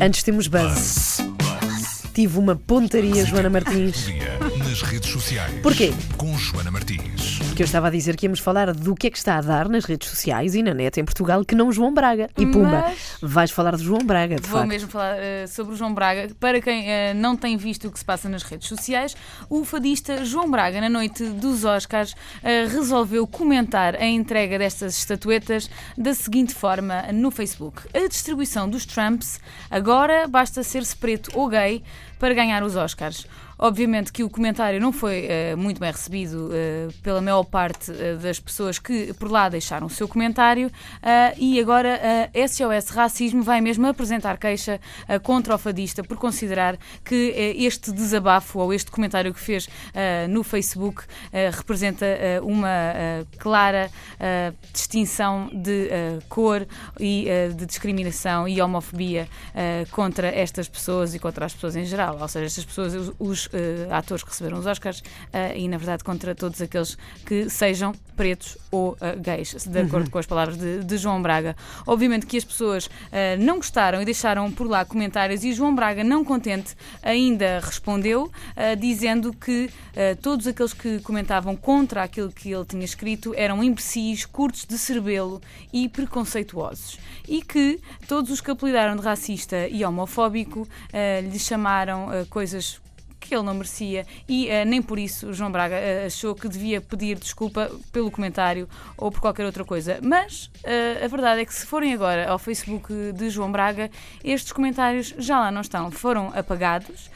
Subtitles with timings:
[0.00, 1.18] Antes temos buzz.
[2.14, 4.06] Tive uma pontaria, Joana Martins.
[4.80, 5.52] Nas redes sociais.
[5.62, 5.92] Porquê?
[6.16, 7.38] Com Joana Martins.
[7.48, 9.68] Porque eu estava a dizer que íamos falar do que é que está a dar
[9.68, 12.30] nas redes sociais e na net em Portugal que não João Braga.
[12.38, 14.68] E pumba, Mas- vais falar de João Braga, de Vou facto.
[14.68, 16.30] mesmo falar eh, sobre o João Braga.
[16.40, 19.14] Para quem eh, não tem visto o que se passa nas redes sociais,
[19.50, 25.68] o fadista João Braga, na noite dos Oscars, eh, resolveu comentar a entrega destas estatuetas
[25.98, 29.40] da seguinte forma no Facebook: A distribuição dos Trumps,
[29.70, 31.82] agora basta ser-se preto ou gay
[32.18, 33.26] para ganhar os Oscars.
[33.62, 38.14] Obviamente que o comentário não foi eh, muito bem recebido eh, pela maior parte eh,
[38.14, 40.70] das pessoas que por lá deixaram o seu comentário
[41.36, 42.00] e agora
[42.32, 44.80] a SOS Racismo vai mesmo apresentar queixa
[45.22, 49.68] contra o fadista por considerar que este desabafo ou este comentário que fez
[50.28, 51.02] no Facebook
[51.52, 52.06] representa
[52.42, 53.90] uma clara
[54.72, 55.88] distinção de
[56.28, 56.66] cor
[56.98, 59.28] e de discriminação e homofobia
[59.90, 62.18] contra estas pessoas e contra as pessoas em geral.
[62.20, 66.04] Ou seja, estas pessoas, os, eh, atores que receberam os Oscars eh, e, na verdade,
[66.04, 70.84] contra todos aqueles que sejam pretos ou eh, gays, de acordo com as palavras de,
[70.84, 71.56] de João Braga.
[71.86, 72.88] Obviamente que as pessoas
[73.38, 78.30] não gostaram e deixaram por lá comentários e João Braga, não contente, ainda respondeu
[78.78, 79.70] dizendo que
[80.22, 85.40] todos aqueles que comentavam contra aquilo que ele tinha escrito eram imbecis, curtos de cerebelo
[85.72, 86.98] e preconceituosos.
[87.26, 90.68] E que todos os que apelidaram de racista e homofóbico
[91.22, 92.80] lhe chamaram coisas
[93.30, 96.80] que ele não merecia e eh, nem por isso João Braga eh, achou que devia
[96.80, 100.00] pedir desculpa pelo comentário ou por qualquer outra coisa.
[100.02, 103.88] Mas eh, a verdade é que se forem agora ao Facebook de João Braga,
[104.24, 107.08] estes comentários já lá não estão, foram apagados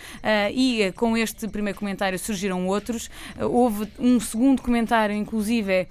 [0.52, 3.10] e com este primeiro comentário surgiram outros.
[3.40, 5.88] Houve um segundo comentário, inclusive,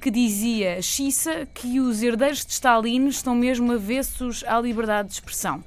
[0.00, 5.64] que dizia Xissa que os herdeiros de Stalin estão mesmo avessos à liberdade de expressão.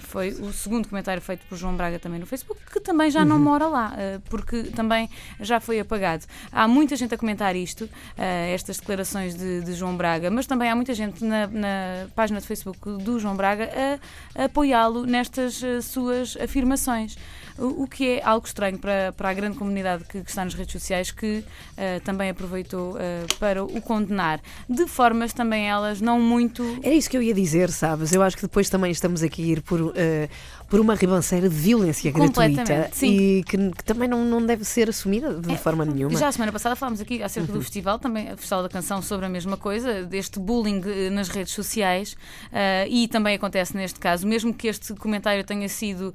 [0.00, 3.29] Foi o segundo comentário feito por João Braga também no Facebook, que também já não
[3.38, 5.08] mora lá, eh, porque também
[5.40, 6.24] já foi apagado.
[6.52, 10.68] Há muita gente a comentar isto, eh, estas declarações de, de João Braga, mas também
[10.68, 13.70] há muita gente na, na página de Facebook do João Braga
[14.36, 17.16] a, a apoiá-lo nestas eh, suas afirmações.
[17.60, 20.72] O, que é algo estranho para, para a grande comunidade que, que está nas redes
[20.72, 21.44] sociais, que
[21.76, 26.62] eh, também aproveitou eh, para o condenar, de formas também elas não muito.
[26.82, 28.12] Era isso que eu ia dizer, sabes?
[28.12, 30.28] Eu acho que depois também estamos aqui a ir por, eh,
[30.68, 33.08] por uma ribanceira de violência gratuita sim.
[33.08, 36.18] e que, que também não, não deve ser assumida de forma nenhuma.
[36.18, 39.26] Já a semana passada falámos aqui acerca do festival, também o Festival da Canção, sobre
[39.26, 42.16] a mesma coisa, deste bullying nas redes sociais
[42.88, 46.14] e também acontece neste caso, mesmo que este comentário tenha sido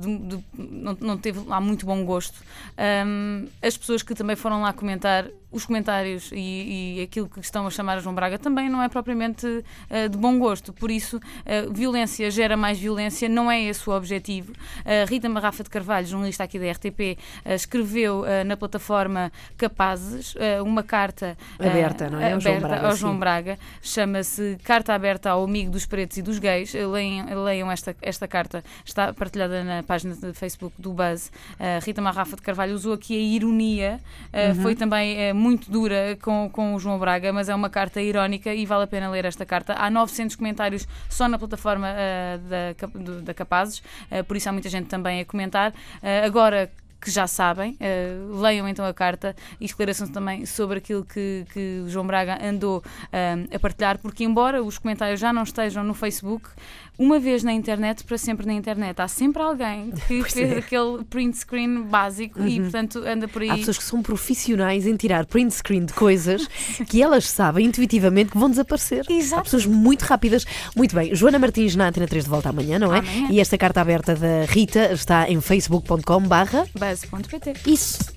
[0.00, 2.42] de- de- não, não teve lá muito bom gosto,
[2.76, 7.66] ehm, as pessoas que também foram lá comentar os comentários e, e aquilo que estão
[7.66, 10.72] a chamar a João Braga também não é propriamente eh, de bom gosto.
[10.72, 14.52] Por isso, eh, violência gera mais violência, não é esse o objetivo.
[14.84, 20.34] A Rita Marrafa de Carvalho, jornalista aqui da RTP, escreveu na plataforma Capazes
[20.64, 22.32] uma carta Aberta, não é?
[22.32, 22.96] Ao João aberta Braga, ao.
[22.96, 23.58] João Braga.
[23.82, 26.72] Chama-se Carta Aberta ao Amigo dos Pretos e dos Gays.
[26.74, 31.30] Leiam, leiam esta, esta carta, está partilhada na página de Facebook do Buzz.
[31.82, 34.00] Rita Marrafa de Carvalho usou aqui a ironia,
[34.32, 34.62] Uhum.
[34.62, 38.66] foi também muito dura com, com o João Braga, mas é uma carta irónica e
[38.66, 39.74] vale a pena ler esta carta.
[39.74, 44.68] Há 900 comentários só na plataforma eh, da, da Capazes, eh, por isso há muita
[44.68, 45.72] gente também a comentar.
[46.02, 51.04] Eh, agora que já sabem, eh, leiam então a carta e esclareçam-se também sobre aquilo
[51.04, 55.42] que, que o João Braga andou eh, a partilhar, porque embora os comentários já não
[55.42, 56.48] estejam no Facebook,
[57.00, 60.58] uma vez na internet, para sempre na internet, há sempre alguém que Pois fez é.
[60.58, 63.48] aquele print screen básico e portanto anda por aí.
[63.48, 66.46] Há pessoas que são profissionais em tirar print screen de coisas
[66.86, 69.06] que elas sabem intuitivamente que vão desaparecer.
[69.08, 69.40] Exato.
[69.40, 70.44] Há pessoas muito rápidas.
[70.76, 72.98] Muito bem, Joana Martins na Antena 3 de volta amanhã, não é?
[72.98, 73.28] Amanhã.
[73.30, 76.20] E esta carta aberta da Rita está em facebook.com
[77.66, 78.12] isso.